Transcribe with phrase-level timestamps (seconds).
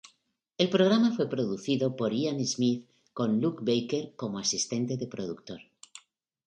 [0.57, 5.59] El programa fue producido por Ian Smith con Luke Baker como asistente de productor.